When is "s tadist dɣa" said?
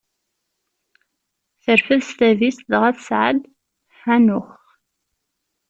2.09-2.89